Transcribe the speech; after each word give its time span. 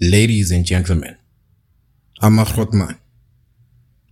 Ladies 0.00 0.52
and 0.52 0.64
gentlemen, 0.64 1.16
I'm 2.20 2.36
Ahotman. 2.36 3.00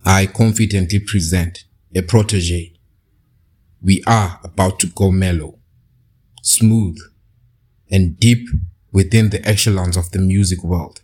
I 0.03 0.25
confidently 0.25 0.99
present 0.99 1.63
a 1.95 2.01
protege. 2.01 2.73
We 3.81 4.03
are 4.05 4.37
about 4.43 4.81
to 4.81 4.87
go 4.87 5.11
mellow, 5.11 5.59
smooth, 6.41 6.97
and 7.89 8.19
deep 8.19 8.49
within 8.91 9.29
the 9.29 9.41
echelons 9.47 9.95
of 9.95 10.11
the 10.11 10.19
music 10.19 10.61
world. 10.61 11.03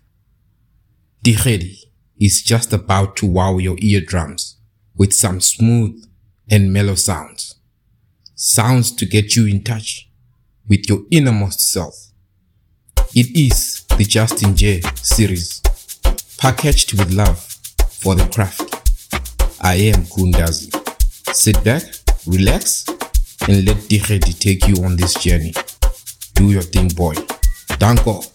T-Gedi 1.23 1.89
is 2.19 2.41
just 2.41 2.73
about 2.73 3.15
to 3.15 3.25
wow 3.25 3.59
your 3.59 3.77
eardrums 3.79 4.57
with 4.97 5.13
some 5.13 5.39
smooth 5.39 6.03
and 6.51 6.73
mellow 6.73 6.95
sounds. 6.95 7.55
Sounds 8.35 8.91
to 8.91 9.05
get 9.05 9.37
you 9.37 9.45
in 9.45 9.63
touch 9.63 10.09
with 10.67 10.89
your 10.89 11.03
innermost 11.09 11.61
self. 11.61 12.12
It 13.15 13.29
is 13.37 13.85
the 13.95 14.05
Just 14.05 14.37
Nje 14.37 14.81
series, 14.97 15.61
packaged 16.39 16.97
with 16.97 17.13
love 17.13 17.37
for 18.01 18.15
the 18.15 18.27
craft. 18.33 18.63
I 19.61 19.75
am 19.75 20.05
Kundazi. 20.05 20.73
Sit 21.31 21.63
back, 21.63 21.83
relax, 22.25 22.87
and 23.47 23.65
let 23.67 23.87
T-Gedi 23.87 24.33
take 24.33 24.67
you 24.67 24.83
on 24.83 24.95
this 24.95 25.13
journey. 25.13 25.53
Do 26.33 26.49
your 26.49 26.63
thing, 26.63 26.87
boy. 26.87 27.13
Danko. 27.77 28.32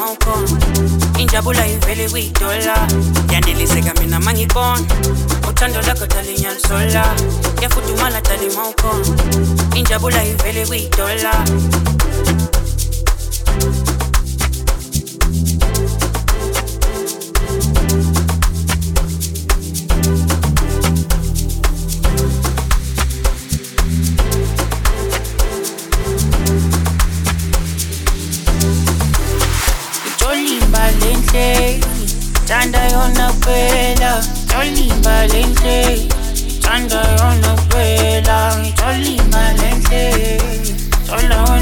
Dalima 0.00 0.12
ukhona 0.12 1.18
injabula 1.18 1.66
ivele 1.66 2.08
kuyidola 2.08 2.88
yaneliseka 3.32 3.94
mina 4.00 4.20
mangibona 4.20 4.80
uthando 5.48 5.82
lakho 5.82 6.06
dalinyalisola 6.06 7.14
yafudumala 7.62 8.20
dalima 8.20 8.68
ukhona 8.68 9.06
injabula 9.74 10.24
ivele 10.24 10.66
kuyidola 10.66 11.44
lenhle 35.32 36.08
thanda 36.62 37.00
yona 37.18 37.50
kuphela 37.56 38.38
Ijolimba 38.68 39.52
lenhle 39.60 40.04
thola 41.06 41.38
wona 41.44 41.44
kuphela 41.46 41.59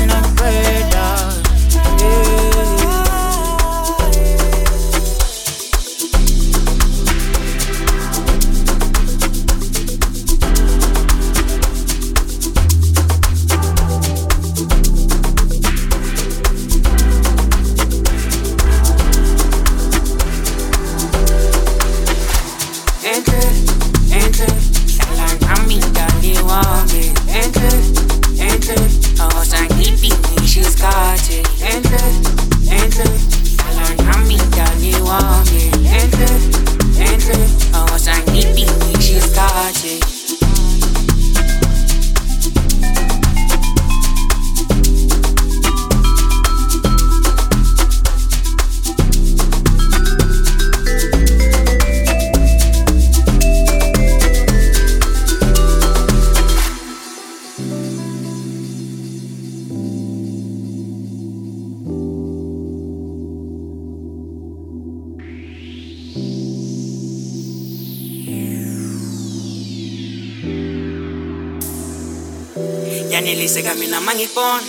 yaneliseka 73.18 73.74
mina 73.74 74.00
mangibona 74.00 74.62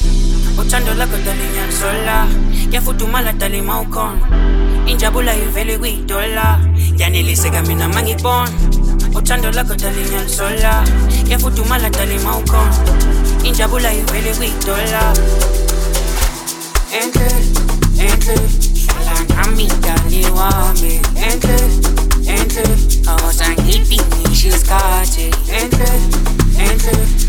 uthando 0.58 0.94
lakho 0.94 1.18
dalinyalisola 1.18 2.28
yafudumala 2.72 3.34
dalima 3.34 3.82
ukhona 3.82 4.28
injabula 4.85 5.35
ivele 5.35 5.78
mina 7.62 7.90
mangibona 7.90 8.52
uthando 9.16 9.52
lakho 9.52 9.76
dalima 11.90 12.38
ukhona 12.38 12.76
injabula 13.44 13.94
ivele 13.94 14.34
enhle 17.02 17.29
enhle 18.00 18.40
nami 19.35 19.64
mngani 19.64 20.26
wami 20.26 21.02
enhle 21.28 21.59
enhle 22.28 22.64
enhle 25.62 25.91
enhle 26.59 27.28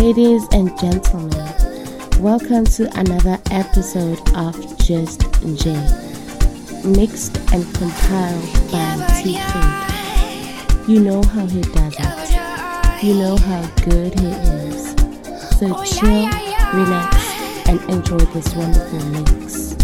Ladies 0.00 0.48
and 0.52 0.70
gentlemen, 0.80 1.30
welcome 2.20 2.64
to 2.64 2.88
another 2.98 3.38
episode 3.50 4.18
of 4.34 4.56
Just 4.78 5.20
Nje, 5.44 5.76
mixed 6.96 7.36
and 7.52 7.62
compiled 7.74 8.72
by 8.72 9.20
T 9.22 9.36
Food. 9.36 10.88
You 10.88 11.00
know 11.00 11.22
how 11.22 11.44
he 11.44 11.60
does 11.60 11.94
it. 11.98 13.04
You 13.04 13.14
know 13.16 13.36
how 13.36 13.66
good 13.84 14.18
he 14.18 14.28
is. 14.28 14.92
So 15.58 15.68
chill, 15.84 16.30
relax, 16.72 17.68
and 17.68 17.78
enjoy 17.90 18.24
this 18.32 18.56
wonderful 18.56 19.04
mix. 19.10 19.76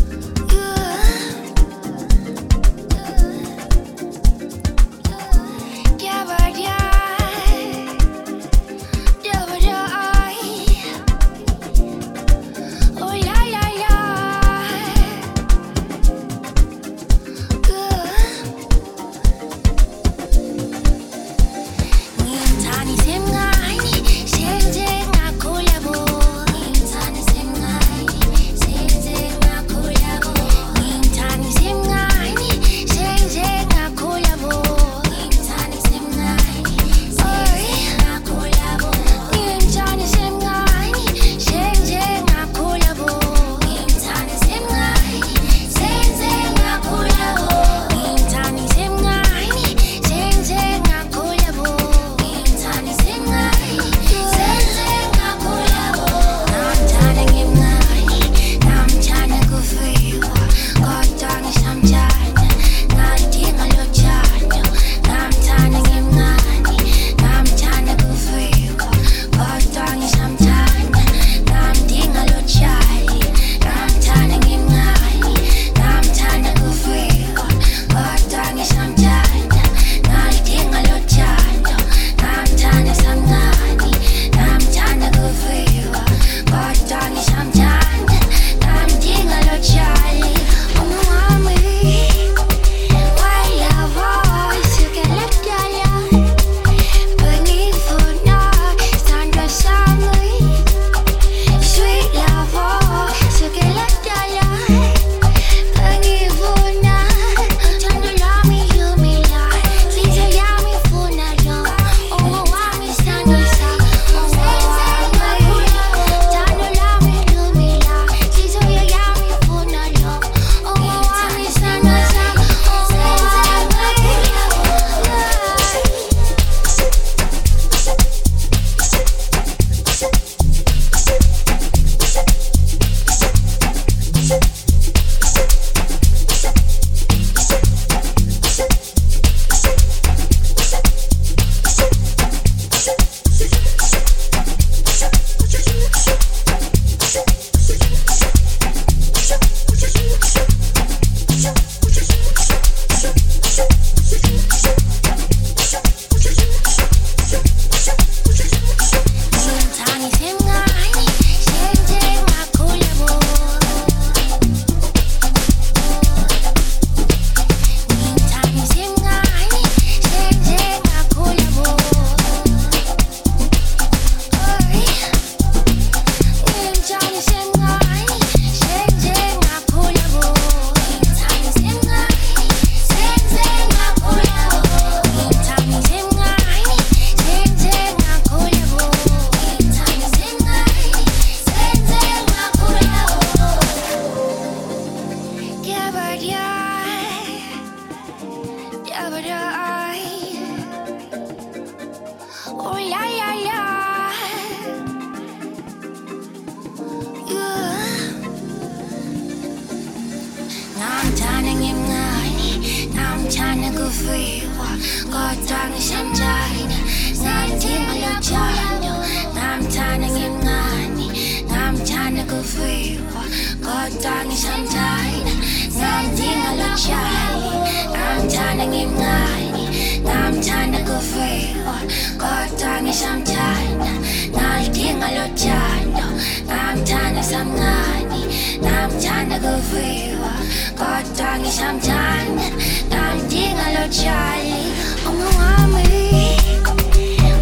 사탕이 215.37 215.79
샴자이니 215.81 217.15
사이팅을 217.15 218.03
여자요 218.03 219.03
남탄은 219.35 220.17
임나니 220.17 221.43
남탄은 221.47 222.27
그 222.27 222.43
위와 222.57 223.23
거탕이 223.63 224.35
샴자이니 224.35 225.71
사이팅을 225.71 226.59
여자니 226.59 227.51
남탄은 227.93 228.73
임나니 228.73 230.01
남탄은 230.01 230.85
그 230.85 230.93
위와 231.15 231.81
거탕이 232.19 232.93
샴자이니 232.93 234.31
날 234.33 234.73
팅을 234.73 235.17
여자요 235.17 236.17
남탄은 236.47 237.23
삼나니 237.23 238.59
남탄은 238.63 239.41
그 239.43 239.77
위와 239.77 240.33
거탕이 240.77 241.51
샴자이니 241.51 242.89
날 242.89 243.29
팅을 243.29 243.75
여자니 243.75 244.86
on 245.07 245.17
the 245.17 245.25
one 245.25 245.73
we, 245.75 246.37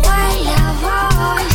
while 0.02 0.48
I 0.48 1.53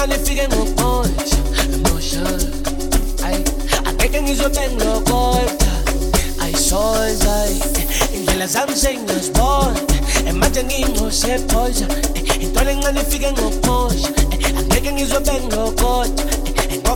and 0.00 0.12
if 0.12 0.76
punch, 0.76 1.32
no 1.82 1.98
sure. 1.98 2.24
I 3.24 3.42
I 3.84 3.92
take 3.96 4.14
an 4.14 4.28
easy 4.28 4.42
no 4.76 5.00
corta. 5.02 5.72
I 6.40 6.52
saw 6.52 6.94
I 7.02 7.48
in 8.14 8.24
the 8.26 8.36
last 8.38 8.56
I'm 8.56 8.68
saying 8.74 9.06
was 9.06 9.30
born. 9.30 9.76
Imagine 10.26 10.70
him 10.70 10.88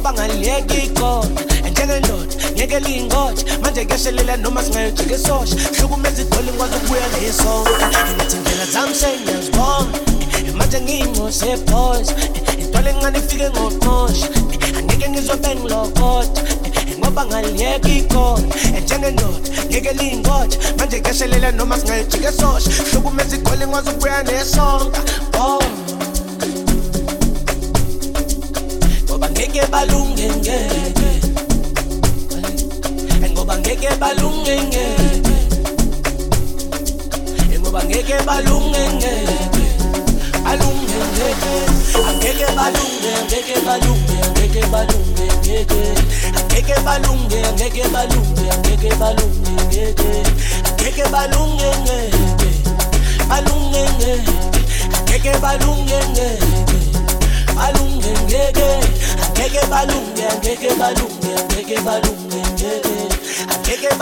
Ngoba 0.03 0.13
ngaliyeke 0.13 0.79
ikhona 0.85 1.41
eh, 1.65 1.73
njengendoda 1.73 2.35
ngeke 2.53 2.81
liyingotsha 2.81 3.59
manje 3.61 3.85
keshelela 3.85 4.37
noma 4.37 4.63
singayojike 4.63 5.15
esosha. 5.15 5.57
Hlukumeza 5.79 6.23
idoli 6.23 6.51
ngikwazi 6.51 6.77
ukubuya 6.77 7.09
neyesonke 7.09 7.71
eh, 7.71 8.17
ngithi 8.17 8.37
ndlela 8.37 8.67
zami 8.67 8.95
sengiyazibona 8.95 9.99
eh, 10.47 10.55
manje 10.55 10.81
ngiyingcose 10.81 11.57
intwala 12.83 12.91
encane 12.91 13.19
ifike 13.19 13.51
ngoqosha 13.51 14.29
angeke 14.79 15.09
ngizobe 15.09 15.55
ngilokoda 15.55 16.43
ngoba 16.99 17.23
ngaliyeka 17.27 17.89
ikhona 17.89 18.55
njengendoda 18.83 19.49
ngeke 19.69 19.93
liyingoja. 19.93 20.59
Manje 20.79 21.01
kuyashelela 21.01 21.53
noma 21.53 21.79
singayojika 21.79 22.29
esosha 22.29 22.71
hlukumeza 22.91 23.37
igcwele 23.37 23.67
ngikwazi 23.67 23.91
ukubuya 23.91 24.23
neyesonka 24.23 25.01
oh. 25.41 25.63
Ngoba 29.07 29.31
ngeke 29.31 29.67
balunge 29.71 30.29
ngeke. 30.29 31.11
Ngoba 33.33 33.59
ngeke 33.59 33.89
balunge 34.01 34.57
ngeke. 34.63 34.85
Ngoba 37.61 37.85
ngeke 37.85 38.17
balunge 38.27 38.83
ngeke. 38.97 39.52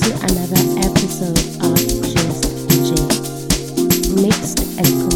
to 0.00 0.14
another 0.14 0.62
episode 0.88 1.38
of 1.60 1.76
Just 1.76 2.44
Nje, 2.68 4.22
mixed 4.22 4.60
and 4.78 5.11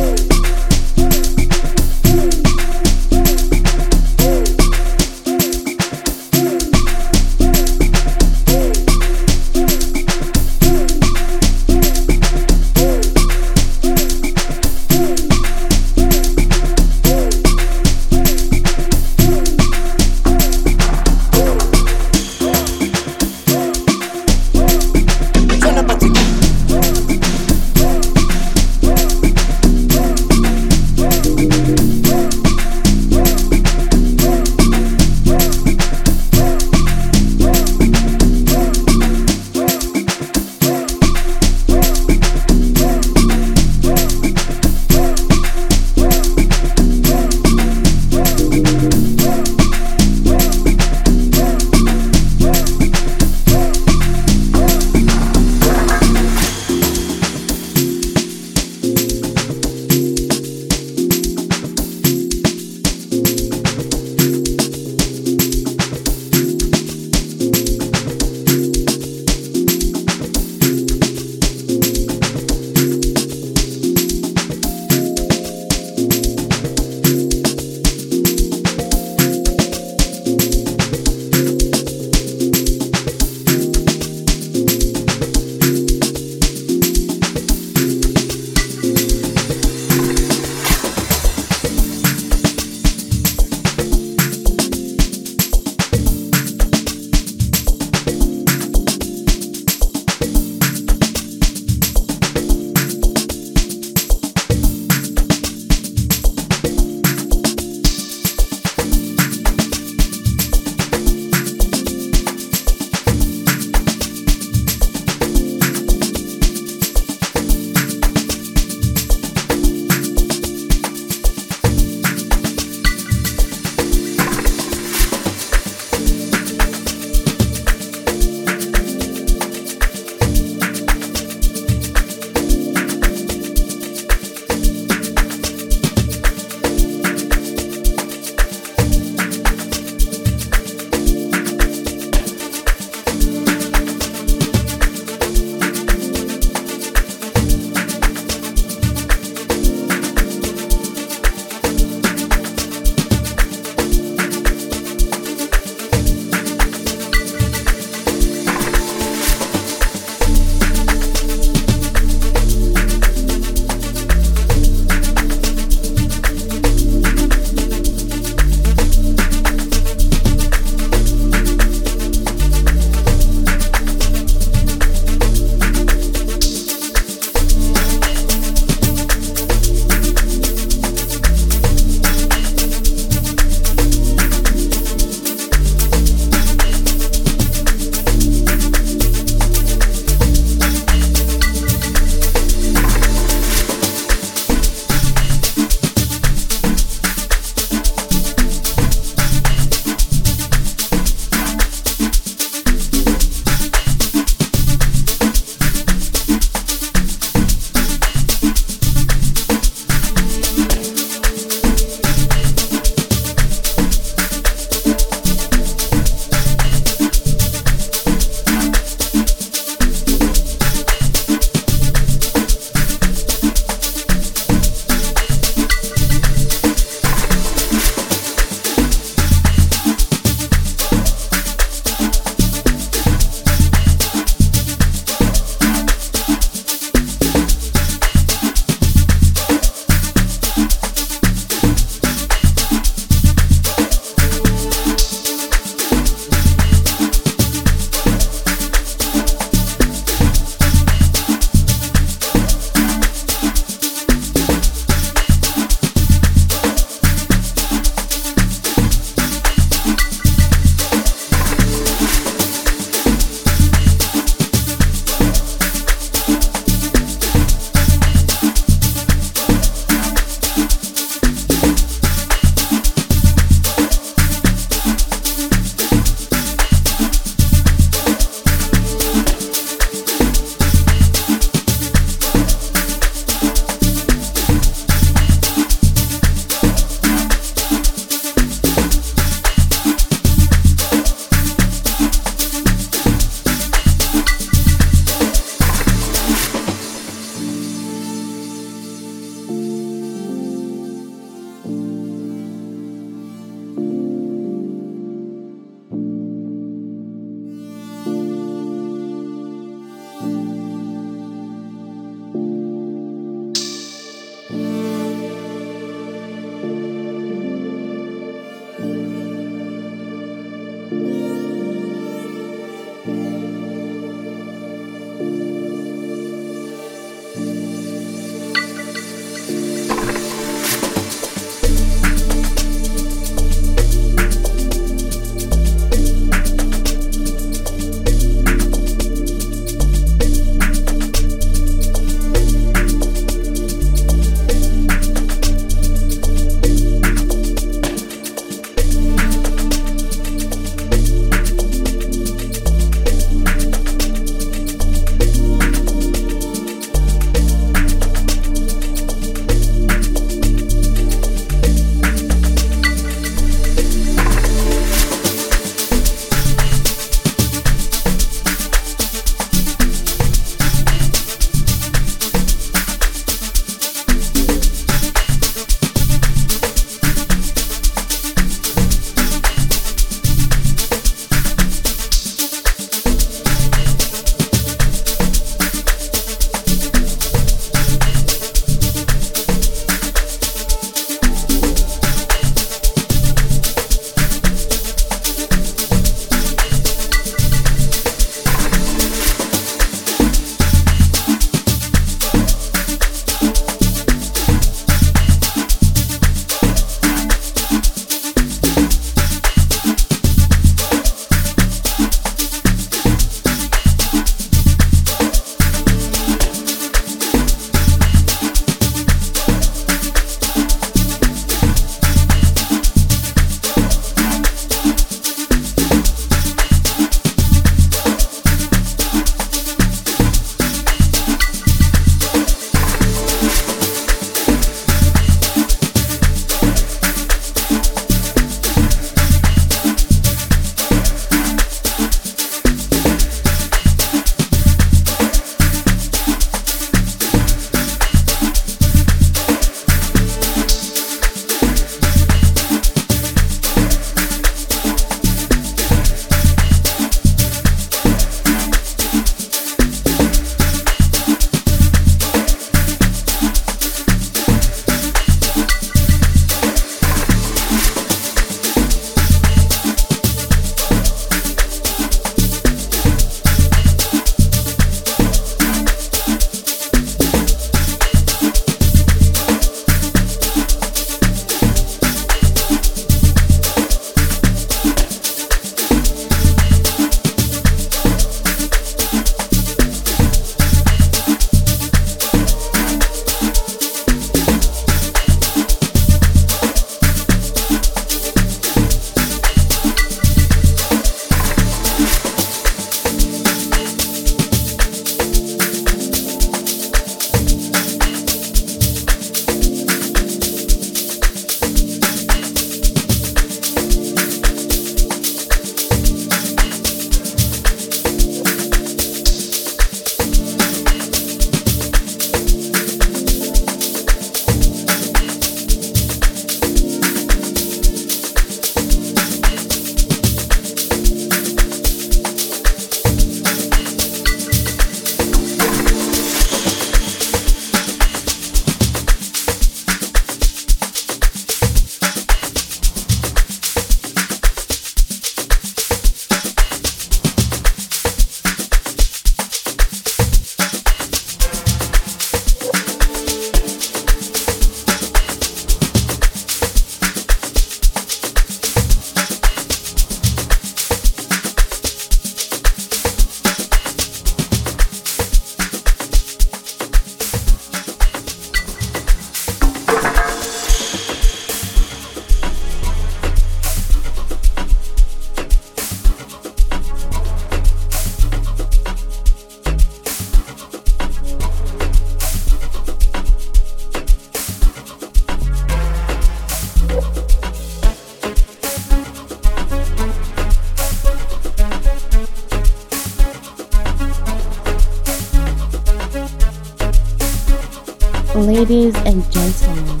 Ladies 598.68 598.96
and 599.04 599.22
gentlemen, 599.30 600.00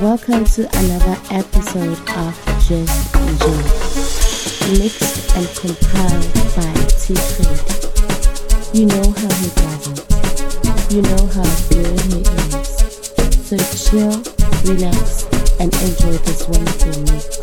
welcome 0.00 0.44
to 0.44 0.62
another 0.78 1.16
episode 1.32 1.98
of 2.14 2.32
Just 2.68 3.12
Nje, 3.16 3.54
mixed 4.78 5.34
and 5.34 5.48
compiled 5.58 6.22
by 6.54 6.70
T-Gedi. 6.86 8.78
You 8.78 8.86
know 8.86 9.10
how 9.10 9.32
he 9.42 9.48
does 9.58 9.84
it. 9.90 9.98
You 10.92 11.02
know 11.02 11.26
how 11.34 11.48
good 11.68 12.00
he 12.06 12.20
is. 12.22 12.68
So 13.42 13.56
chill, 13.58 14.22
relax, 14.62 15.26
and 15.58 15.74
enjoy 15.82 16.16
this 16.22 16.46
wonderful 16.46 17.02
mix. 17.12 17.39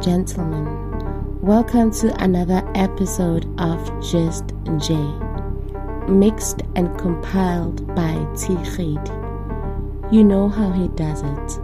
Gentlemen, 0.00 0.64
welcome 1.42 1.90
to 1.90 2.24
another 2.24 2.62
episode 2.74 3.44
of 3.60 3.78
Just 4.02 4.46
Nje, 4.64 6.08
mixed 6.08 6.62
and 6.74 6.98
compiled 6.98 7.86
by 7.94 8.14
T. 8.34 8.54
You 10.10 10.24
know 10.24 10.48
how 10.48 10.70
he 10.70 10.88
does 10.88 11.20
it. 11.20 11.60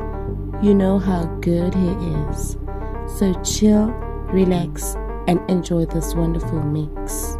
You 0.63 0.75
know 0.75 0.99
how 0.99 1.25
good 1.41 1.75
he 1.75 1.89
is. 2.29 2.59
So 3.19 3.33
chill, 3.43 3.87
relax, 4.29 4.97
and 5.27 5.41
enjoy 5.49 5.87
this 5.87 6.15
wonderful 6.15 6.63
mix. 6.63 7.39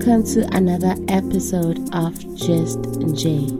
Welcome 0.00 0.24
to 0.32 0.56
another 0.56 0.94
episode 1.08 1.94
of 1.94 2.14
Just 2.34 2.80
Nje, 2.80 3.52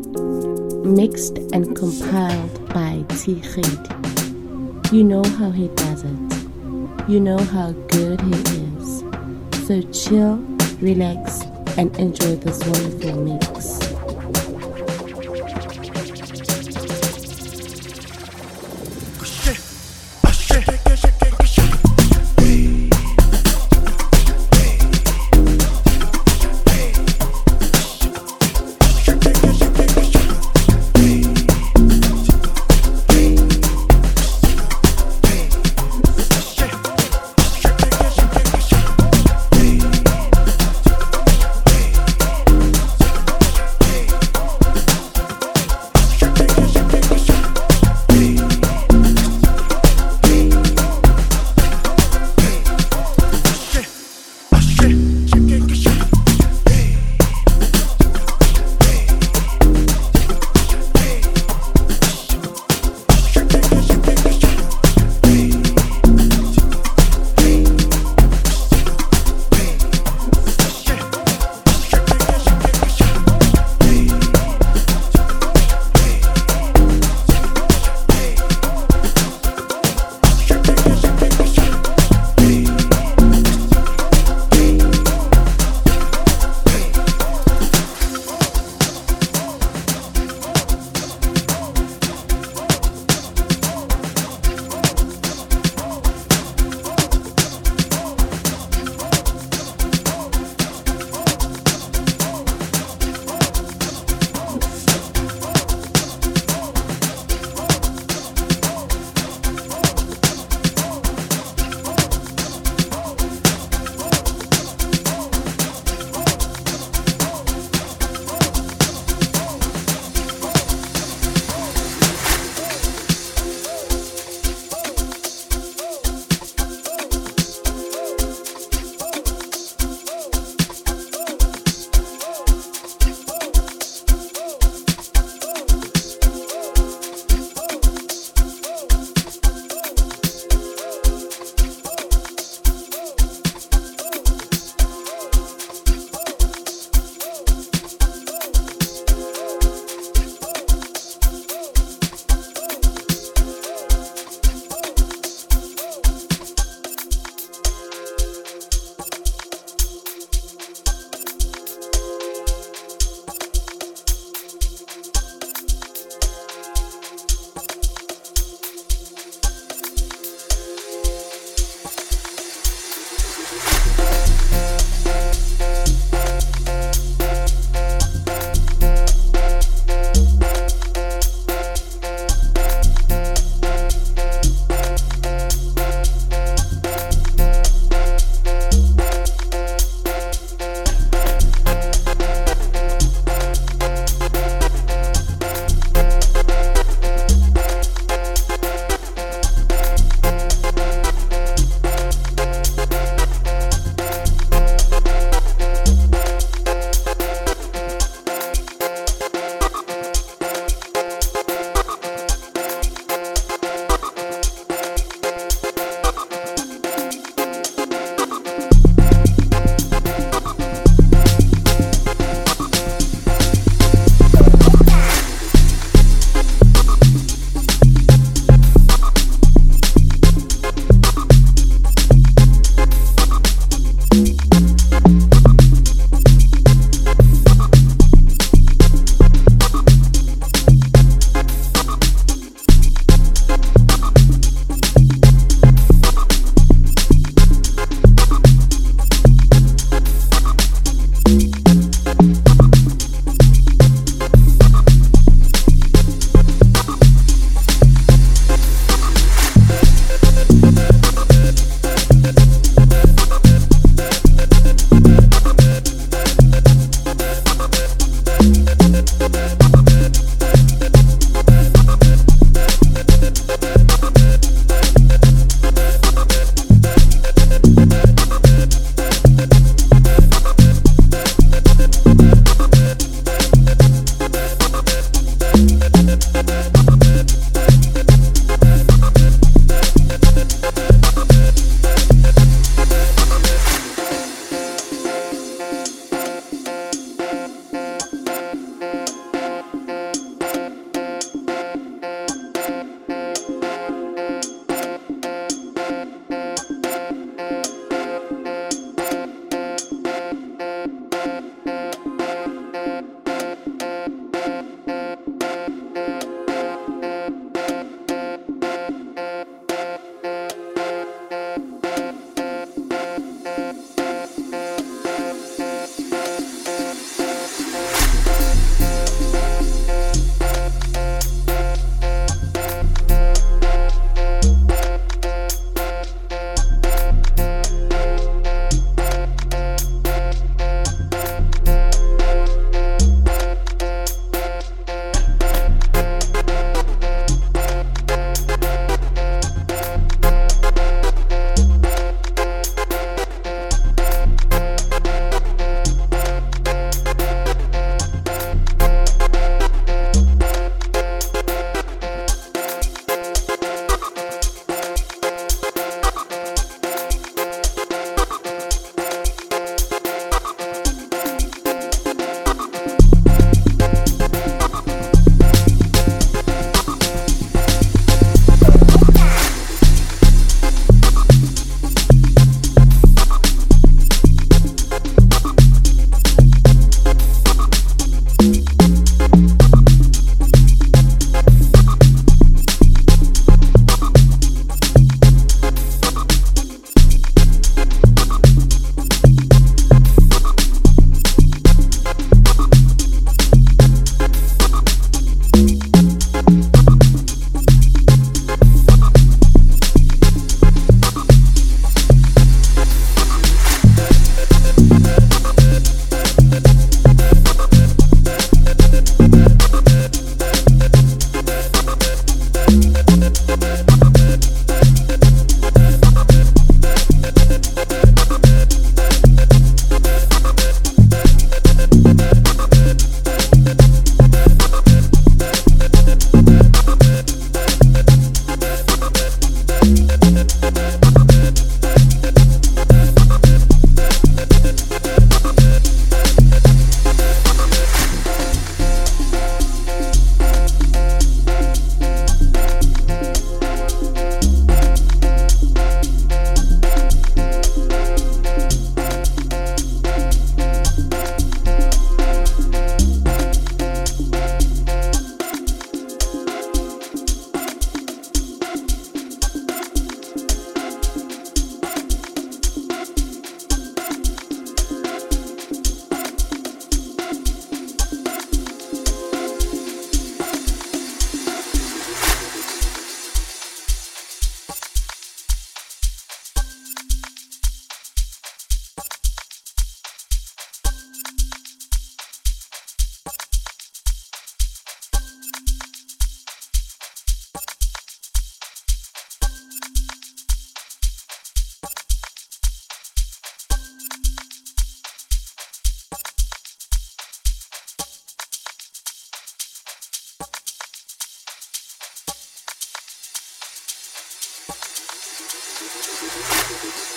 mixed 0.86 1.36
and 1.52 1.76
compiled 1.76 2.66
by 2.70 3.04
T. 3.18 3.42
You 4.90 5.04
know 5.04 5.22
how 5.22 5.50
he 5.50 5.68
does 5.68 6.02
it. 6.02 7.10
You 7.10 7.20
know 7.20 7.36
how 7.36 7.72
good 7.88 8.22
he 8.22 8.32
is. 8.32 9.04
So 9.66 9.82
chill, 9.92 10.36
relax, 10.80 11.42
and 11.76 11.94
enjoy 11.98 12.36
this 12.36 12.58
wonderful 12.66 13.22
mix. 13.22 13.69